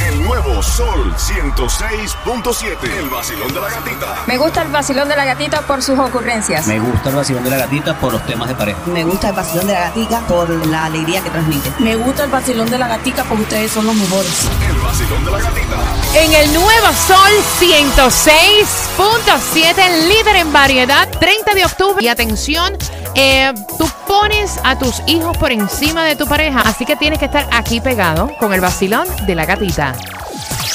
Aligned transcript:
El 0.00 0.22
nuevo 0.22 0.62
Sol 0.62 1.14
106.7. 1.16 2.76
El 2.98 3.08
vacilón 3.08 3.54
de 3.54 3.60
la 3.60 3.70
gatita. 3.70 4.24
Me 4.26 4.36
gusta 4.36 4.60
el 4.62 4.68
vacilón 4.68 5.08
de 5.08 5.16
la 5.16 5.24
gatita 5.24 5.62
por 5.62 5.82
sus 5.82 5.98
ocurrencias. 5.98 6.66
Me 6.66 6.78
gusta 6.78 7.08
el 7.08 7.16
vacilón 7.16 7.44
de 7.44 7.50
la 7.50 7.56
gatita 7.58 7.98
por 7.98 8.12
los 8.12 8.26
temas 8.26 8.48
de 8.48 8.54
pareja. 8.54 8.78
Me 8.86 9.04
gusta 9.04 9.30
el 9.30 9.34
vacilón 9.34 9.66
de 9.66 9.72
la 9.72 9.80
gatita 9.80 10.20
por 10.26 10.50
la 10.66 10.84
alegría 10.84 11.22
que 11.22 11.30
transmite. 11.30 11.72
Me 11.78 11.96
gusta 11.96 12.24
el 12.24 12.30
vacilón 12.30 12.68
de 12.68 12.76
la 12.78 12.88
gatita 12.88 13.24
porque 13.24 13.44
ustedes 13.44 13.72
son 13.72 13.86
los 13.86 13.94
mejores. 13.94 14.30
El 14.68 14.76
vacilón 14.80 15.24
de 15.24 15.30
la 15.30 15.38
gatita. 15.38 15.76
En 16.14 16.34
el 16.34 16.52
nuevo 16.52 16.88
Sol 17.06 17.30
106.7, 17.60 20.08
líder 20.08 20.36
en 20.36 20.52
variedad, 20.52 21.08
30 21.08 21.54
de 21.54 21.64
octubre. 21.64 22.04
Y 22.04 22.08
atención, 22.08 22.76
eh, 23.22 23.52
tú 23.76 23.86
pones 24.08 24.58
a 24.64 24.78
tus 24.78 25.02
hijos 25.06 25.36
por 25.36 25.52
encima 25.52 26.04
de 26.06 26.16
tu 26.16 26.26
pareja, 26.26 26.60
así 26.60 26.86
que 26.86 26.96
tienes 26.96 27.18
que 27.18 27.26
estar 27.26 27.46
aquí 27.52 27.78
pegado 27.80 28.30
con 28.38 28.54
el 28.54 28.62
vacilón 28.62 29.06
de 29.26 29.34
la 29.34 29.44
gatita. 29.44 29.94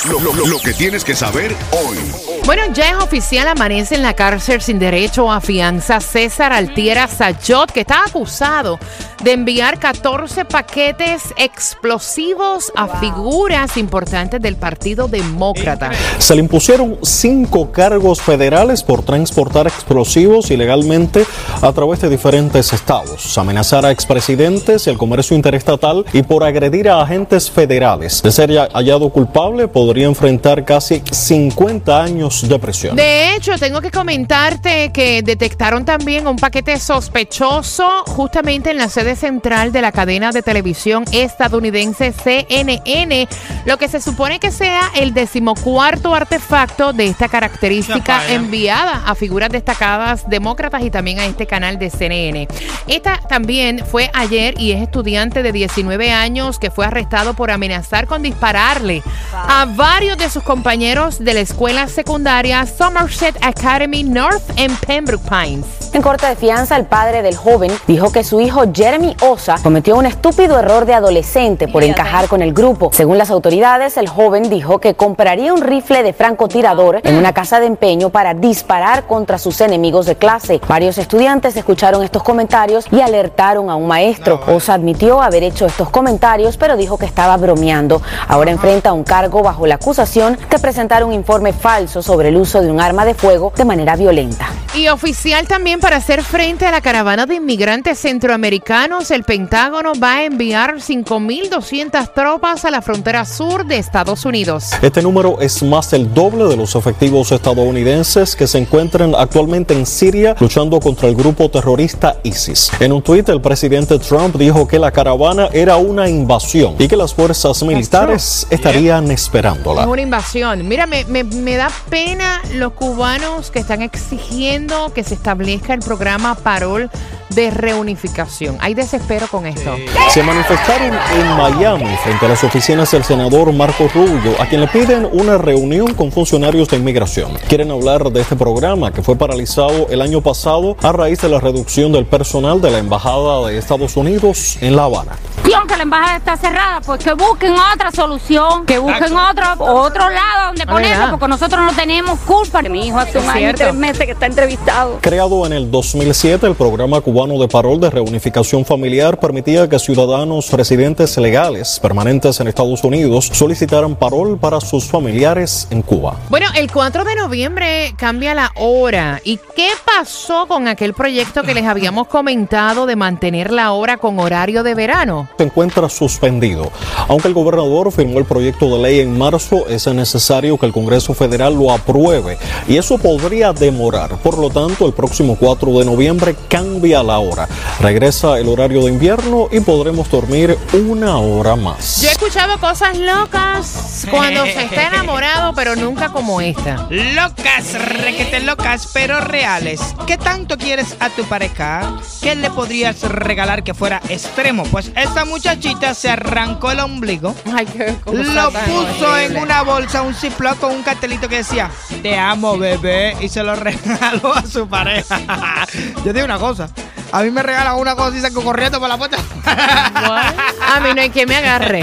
Lo, 0.08 0.60
que 0.60 0.74
tienes 0.74 1.04
que 1.04 1.16
saber 1.16 1.56
hoy. 1.72 1.98
Bueno, 2.46 2.62
ya 2.76 2.92
es 2.92 3.04
oficial, 3.04 3.48
amanece 3.48 3.96
en 3.96 4.04
la 4.04 4.14
cárcel 4.14 4.62
sin 4.62 4.78
derecho 4.78 5.32
a 5.32 5.42
fianza 5.42 6.00
César 6.00 6.54
Altiera 6.54 7.08
Sayot, 7.08 7.72
que 7.72 7.80
está 7.80 8.04
acusado 8.06 8.78
de 9.24 9.32
enviar 9.32 9.80
14 9.80 10.46
paquetes 10.46 11.24
explosivos 11.38 12.72
a 12.76 13.00
figuras 13.00 13.78
importantes 13.78 14.40
del 14.40 14.58
Partido 14.58 15.08
Demócrata. 15.08 15.90
Se 16.20 16.36
le 16.36 16.42
impusieron 16.42 17.00
cinco 17.02 17.72
cargos 17.72 18.22
federales 18.22 18.84
por 18.84 19.02
transportar 19.02 19.66
explosivos 19.66 20.52
ilegalmente 20.52 21.26
a 21.64 21.72
través 21.72 22.02
de 22.02 22.10
diferentes 22.10 22.72
estados, 22.74 23.36
amenazar 23.40 23.88
a 23.88 23.92
expresidentes 23.92 24.86
y 24.86 24.92
el 24.92 25.00
comercio 25.00 25.36
interestatal 25.36 26.06
y 26.14 26.22
por 26.22 26.44
agredir 26.44 26.90
a 26.90 27.02
agentes 27.02 27.50
federales. 27.50 28.22
De 28.22 28.32
ser 28.32 28.52
hallado 28.52 29.10
culpable, 29.10 29.68
podría 29.68 30.06
enfrentar 30.06 30.64
casi 30.64 31.02
50 31.12 32.04
años 32.04 32.35
de 32.42 32.60
prisión. 32.60 32.96
De 32.96 33.34
hecho, 33.34 33.58
tengo 33.58 33.80
que 33.80 33.92
comentarte 33.92 34.92
que 34.92 35.22
detectaron 35.22 35.86
también 35.86 36.28
un 36.28 36.36
paquete 36.36 36.78
sospechoso 36.80 38.04
justamente 38.08 38.72
en 38.72 38.78
la 38.78 38.90
sede 38.90 39.16
central 39.16 39.72
de 39.72 39.82
la 39.82 39.94
cadena 39.94 40.32
de 40.32 40.42
televisión 40.42 41.06
estadounidense 41.14 42.12
CNN, 42.12 43.28
lo 43.66 43.78
que 43.78 43.88
se 43.88 44.02
supone 44.02 44.40
que 44.40 44.52
sea 44.52 44.92
el 44.96 45.14
decimocuarto 45.14 46.14
artefacto 46.14 46.92
de 46.92 47.08
esta 47.08 47.30
característica 47.30 48.30
enviada 48.30 49.04
a 49.06 49.16
figuras 49.16 49.50
destacadas 49.50 50.30
demócratas 50.30 50.84
y 50.84 50.92
también 50.92 51.20
a 51.20 51.26
este 51.26 51.48
canal 51.48 51.80
de 51.80 51.90
CNN. 51.90 52.48
Esta 52.88 53.18
también 53.30 53.82
fue 53.86 54.12
ayer 54.14 54.60
y 54.60 54.72
es 54.72 54.82
estudiante 54.82 55.42
de 55.42 55.54
19 55.54 56.12
años 56.12 56.60
que 56.60 56.70
fue 56.70 56.86
arrestado 56.86 57.34
por 57.34 57.50
amenazar 57.50 58.08
con 58.08 58.22
dispararle 58.22 59.04
a 59.32 59.66
varios 59.66 60.18
de 60.18 60.30
sus 60.30 60.44
compañeros 60.44 61.24
de 61.24 61.34
la 61.34 61.40
escuela 61.40 61.88
secundaria 61.88 62.25
Somerset 62.66 63.38
Academy 63.44 64.04
North 64.04 64.42
en 64.58 64.76
Pembroke 64.88 65.30
Pines. 65.30 65.64
En 65.94 66.02
corte 66.02 66.26
de 66.26 66.36
fianza, 66.36 66.76
el 66.76 66.86
padre 66.86 67.22
del 67.22 67.38
joven 67.38 67.72
dijo 67.88 68.12
que 68.12 68.24
su 68.24 68.42
hijo 68.42 68.64
Jeremy 68.74 69.16
Osa 69.22 69.56
cometió 69.62 69.96
un 69.96 70.08
estúpido 70.08 70.60
error 70.60 70.86
de 70.86 70.94
adolescente 70.96 71.68
por 71.68 71.84
encajar 71.84 72.28
con 72.28 72.42
el 72.42 72.52
grupo. 72.52 72.90
Según 72.92 73.18
las 73.18 73.30
autoridades, 73.30 73.96
el 73.96 74.10
joven 74.10 74.50
dijo 74.50 74.80
que 74.80 74.96
compraría 74.96 75.54
un 75.54 75.62
rifle 75.62 76.04
de 76.04 76.14
francotirador 76.14 77.00
en 77.04 77.16
una 77.16 77.32
casa 77.32 77.60
de 77.60 77.68
empeño 77.68 78.10
para 78.10 78.34
disparar 78.34 79.06
contra 79.06 79.38
sus 79.38 79.62
enemigos 79.62 80.08
de 80.08 80.16
clase. 80.16 80.60
Varios 80.68 80.98
estudiantes 80.98 81.56
escucharon 81.56 82.04
estos 82.04 82.24
comentarios 82.24 82.88
y 82.92 83.02
alertaron 83.02 83.70
a 83.70 83.76
un 83.76 83.88
maestro. 83.88 84.42
Osa 84.48 84.74
admitió 84.74 85.22
haber 85.22 85.44
hecho 85.44 85.68
estos 85.68 85.92
comentarios, 85.92 86.58
pero 86.58 86.76
dijo 86.76 86.98
que 86.98 87.06
estaba 87.06 87.38
bromeando. 87.38 88.02
Ahora 88.28 88.52
enfrenta 88.52 88.92
un 88.92 89.04
cargo 89.04 89.44
bajo 89.44 89.68
la 89.68 89.76
acusación 89.76 90.38
de 90.50 90.60
presentar 90.60 91.04
un 91.06 91.14
informe 91.14 91.54
falso 91.54 92.02
sobre 92.02 92.15
el 92.24 92.38
uso 92.38 92.62
de 92.62 92.72
un 92.72 92.80
arma 92.80 93.04
de 93.06 93.14
fuego 93.14 93.52
de 93.56 93.66
manera 93.66 93.96
violenta. 93.96 94.48
Y 94.78 94.90
oficial 94.90 95.48
también 95.48 95.80
para 95.80 95.96
hacer 95.96 96.22
frente 96.22 96.66
a 96.66 96.72
la 96.72 96.82
caravana 96.82 97.26
de 97.26 97.36
inmigrantes 97.36 97.98
centroamericanos, 97.98 99.10
el 99.10 99.24
Pentágono 99.24 99.94
va 100.02 100.16
a 100.18 100.24
enviar 100.26 100.76
5.200 100.82 102.14
tropas 102.14 102.66
a 102.66 102.72
la 102.72 102.82
frontera 102.82 103.24
sur 103.24 103.66
de 103.66 103.78
Estados 103.78 104.26
Unidos. 104.26 104.72
Este 104.82 105.02
número 105.02 105.40
es 105.40 105.64
más 105.64 105.92
del 105.92 106.14
doble 106.14 106.44
de 106.46 106.58
los 106.58 106.76
efectivos 106.76 107.32
estadounidenses 107.32 108.36
que 108.36 108.48
se 108.48 108.58
encuentran 108.58 109.16
actualmente 109.18 109.74
en 109.74 109.86
Siria 109.86 110.36
luchando 110.42 110.78
contra 110.82 111.08
el 111.08 111.16
grupo 111.16 111.50
terrorista 111.50 112.18
ISIS. 112.24 112.70
En 112.82 112.92
un 112.92 113.02
tuit, 113.02 113.30
el 113.30 113.40
presidente 113.40 113.98
Trump 114.00 114.36
dijo 114.36 114.68
que 114.68 114.78
la 114.78 114.92
caravana 114.92 115.48
era 115.54 115.78
una 115.78 116.10
invasión 116.10 116.76
y 116.80 116.90
que 116.90 116.98
las 116.98 117.14
fuerzas 117.14 117.64
militares 117.64 118.46
estarían 118.50 119.06
Es 119.06 119.22
esperándola. 119.24 119.88
una 119.88 120.02
invasión. 120.02 120.68
Mira, 120.68 120.86
me, 120.86 121.06
me- 121.06 121.24
me 121.24 121.56
da 121.56 121.72
pena 121.90 122.42
los 122.56 122.74
cubanos 122.74 123.52
que 123.52 123.60
están 123.60 123.82
exigiendo 123.82 124.65
que 124.94 125.04
se 125.04 125.14
establezca 125.14 125.74
el 125.74 125.82
programa 125.82 126.34
Parol 126.36 126.90
de 127.30 127.52
reunificación. 127.52 128.58
Hay 128.60 128.74
desespero 128.74 129.28
con 129.28 129.46
esto. 129.46 129.76
Se 130.10 130.24
manifestaron 130.24 130.94
en 131.18 131.28
Miami 131.38 131.96
frente 132.04 132.26
a 132.26 132.30
las 132.30 132.44
oficinas 132.44 132.92
del 132.92 133.04
senador 133.04 133.52
Marco 133.52 133.90
Rubio, 133.94 134.40
a 134.40 134.46
quien 134.46 134.62
le 134.62 134.68
piden 134.68 135.08
una 135.12 135.38
reunión 135.38 135.94
con 135.94 136.12
funcionarios 136.12 136.70
de 136.70 136.78
inmigración. 136.78 137.34
Quieren 137.48 137.72
hablar 137.72 138.12
de 138.12 138.22
este 138.22 138.36
programa 138.36 138.92
que 138.92 139.02
fue 139.02 139.16
paralizado 139.16 139.88
el 139.90 140.02
año 140.02 140.22
pasado 140.22 140.78
a 140.82 140.92
raíz 140.92 141.22
de 141.22 141.30
la 141.30 141.40
reducción 141.40 141.92
del 141.92 142.06
personal 142.06 142.62
de 142.62 142.72
la 142.72 142.80
Embajada 142.80 143.48
de 143.48 143.58
Estados 143.58 143.98
Unidos 143.98 144.58
en 144.62 144.76
La 144.76 144.84
Habana. 144.84 145.18
Y 145.48 145.54
aunque 145.54 145.78
la 145.78 145.84
embajada 145.84 146.18
está 146.18 146.38
cerrada, 146.38 146.82
pues 146.82 147.04
que 147.04 147.14
busquen 147.14 147.54
otra 147.54 147.92
solución, 147.92 148.66
que 148.66 148.78
busquen 148.80 149.16
otro, 149.16 149.46
otro 149.60 150.10
lado 150.10 150.48
donde 150.48 150.66
ponerlo, 150.66 151.12
porque 151.12 151.28
nosotros 151.28 151.64
no 151.64 151.74
tenemos 151.74 152.20
culpa. 152.22 152.62
Mi 152.64 152.88
hijo 152.88 152.98
hace 152.98 153.20
un 153.20 153.30
año 153.30 153.52
y 153.52 153.54
tres 153.54 153.74
meses 153.74 154.06
que 154.06 154.12
está 154.12 154.26
entrevistado. 154.26 154.98
Creado 155.02 155.46
en 155.46 155.54
el 155.54 155.70
2007, 155.70 156.48
el 156.48 156.56
programa 156.56 157.00
cubano 157.02 157.15
de 157.16 157.48
parol 157.48 157.80
de 157.80 157.90
reunificación 157.90 158.66
familiar 158.66 159.18
permitía 159.22 159.70
que 159.70 159.80
ciudadanos 159.80 160.52
residentes 160.52 161.18
legales 161.18 161.80
permanentes 161.82 162.42
en 162.42 162.50
Estados 162.50 162.84
Unidos 162.84 163.30
solicitaran 163.32 163.96
parol 163.96 164.38
para 164.38 164.60
sus 164.60 164.84
familiares 164.84 165.66
en 165.72 165.82
Cuba. 165.82 166.18
Bueno, 166.30 166.48
el 166.58 166.70
4 166.70 167.06
de 167.06 167.16
noviembre 167.16 167.94
cambia 167.96 168.34
la 168.34 168.52
hora. 168.58 169.22
¿Y 169.24 169.40
qué 169.56 169.70
pasó 169.86 170.46
con 170.48 170.68
aquel 170.68 170.94
proyecto 170.94 171.44
que 171.44 171.54
les 171.54 171.64
habíamos 171.64 172.08
comentado 172.08 172.86
de 172.86 172.98
mantener 172.98 173.54
la 173.54 173.72
hora 173.72 173.96
con 173.96 174.20
horario 174.20 174.62
de 174.64 174.76
verano? 174.76 175.30
se 175.38 175.46
encuentra 175.46 175.88
suspendido. 175.88 176.70
Aunque 177.08 177.30
el 177.30 177.34
gobernador 177.34 177.94
firmó 177.94 178.20
el 178.20 178.26
proyecto 178.26 178.66
de 178.76 178.84
ley 178.84 179.00
en 179.00 179.18
marzo, 179.18 179.68
es 179.70 179.88
necesario 179.88 180.58
que 180.58 180.66
el 180.66 180.74
Congreso 180.74 181.14
Federal 181.14 181.56
lo 181.56 181.72
apruebe 181.72 182.38
y 182.68 182.76
eso 182.76 182.98
podría 182.98 183.54
demorar. 183.54 184.18
Por 184.18 184.38
lo 184.38 184.50
tanto, 184.50 184.86
el 184.86 184.94
próximo 184.94 185.38
4 185.40 185.80
de 185.80 185.86
noviembre 185.86 186.36
cambia 186.50 187.05
la 187.06 187.20
hora. 187.20 187.48
Regresa 187.80 188.38
el 188.40 188.50
horario 188.50 188.84
de 188.84 188.92
invierno 188.92 189.48
y 189.52 189.60
podremos 189.62 190.10
dormir 190.10 190.58
una 190.74 191.18
hora 191.18 191.56
más. 191.56 192.02
Yo 192.02 192.10
he 192.10 192.12
escuchado 192.12 192.58
cosas 192.60 192.98
locas 192.98 194.06
cuando 194.10 194.44
se 194.46 194.64
está 194.64 194.88
enamorado, 194.88 195.54
pero 195.56 195.76
nunca 195.76 196.10
como 196.10 196.42
esta. 196.42 196.88
Locas, 196.90 197.74
requete 197.74 198.40
locas, 198.42 198.90
pero 198.94 199.20
reales. 199.22 199.82
¿Qué 200.08 200.18
tanto 200.18 200.58
quieres 200.58 200.96
a 201.00 201.10
tu 201.10 201.24
pareja? 201.26 201.98
¿Qué 202.22 202.36
le 202.36 202.50
podrías 202.50 203.02
regalar 203.04 203.64
que 203.64 203.74
fuera 203.74 204.02
extremo? 204.10 204.64
Pues 204.64 204.92
esta 204.96 205.26
muchachita 205.26 205.94
se 205.94 206.10
arrancó 206.10 206.72
el 206.72 206.80
ombligo, 206.80 207.36
Ay, 207.54 207.66
qué 207.66 207.96
cosa 208.04 208.24
lo 208.24 208.52
puso 208.52 209.18
en 209.18 209.24
horrible. 209.26 209.42
una 209.42 209.62
bolsa, 209.64 210.02
un 210.02 210.14
ziploc 210.16 210.60
con 210.60 210.72
un 210.72 210.84
cartelito 210.84 211.28
que 211.30 211.38
decía, 211.38 211.70
te 212.02 212.18
amo 212.18 212.58
bebé, 212.58 213.16
y 213.22 213.30
se 213.30 213.44
lo 213.44 213.56
regaló 213.56 214.34
a 214.34 214.44
su 214.44 214.68
pareja. 214.68 215.20
Yo 216.06 216.14
digo 216.14 216.26
una 216.26 216.40
cosa, 216.40 216.70
a 217.16 217.22
mí 217.24 217.32
me 217.32 217.42
regalan 217.42 217.76
una 217.76 217.96
cosa 217.96 218.18
y 218.18 218.20
salgo 218.20 218.44
corriendo 218.44 218.78
por 218.78 218.90
la 218.90 218.98
puerta. 218.98 219.18
A 219.46 220.80
mí 220.82 220.94
no 220.94 221.00
hay 221.02 221.10
que 221.10 221.26
me 221.26 221.38
agarre. 221.38 221.82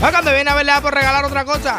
Ah, 0.00 0.10
Cuando 0.12 0.32
viene 0.32 0.48
a 0.50 0.54
verle 0.54 0.70
da 0.70 0.80
por 0.80 0.94
regalar 0.94 1.24
otra 1.24 1.44
cosa. 1.44 1.78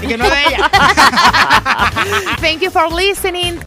Y 0.00 0.06
que 0.06 0.16
no 0.16 0.24
de 0.24 0.46
ella. 0.46 0.70
Thank 2.40 2.60
you 2.60 2.70
for 2.70 2.90
listening. 2.90 3.60